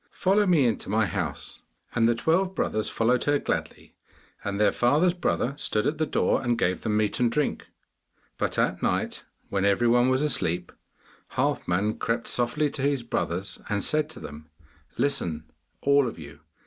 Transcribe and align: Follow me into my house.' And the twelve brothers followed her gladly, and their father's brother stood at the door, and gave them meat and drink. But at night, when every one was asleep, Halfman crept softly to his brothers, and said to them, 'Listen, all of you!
Follow 0.15 0.47
me 0.47 0.65
into 0.65 0.89
my 0.89 1.05
house.' 1.05 1.61
And 1.93 2.09
the 2.09 2.15
twelve 2.15 2.55
brothers 2.55 2.89
followed 2.89 3.25
her 3.25 3.37
gladly, 3.37 3.93
and 4.43 4.59
their 4.59 4.71
father's 4.71 5.13
brother 5.13 5.53
stood 5.57 5.85
at 5.85 5.99
the 5.99 6.07
door, 6.07 6.41
and 6.41 6.57
gave 6.57 6.81
them 6.81 6.97
meat 6.97 7.19
and 7.19 7.31
drink. 7.31 7.67
But 8.39 8.57
at 8.57 8.81
night, 8.81 9.25
when 9.49 9.63
every 9.63 9.87
one 9.87 10.09
was 10.09 10.23
asleep, 10.23 10.71
Halfman 11.35 11.99
crept 11.99 12.27
softly 12.27 12.71
to 12.71 12.81
his 12.81 13.03
brothers, 13.03 13.61
and 13.69 13.83
said 13.83 14.09
to 14.09 14.19
them, 14.19 14.49
'Listen, 14.97 15.43
all 15.83 16.07
of 16.07 16.17
you! 16.17 16.39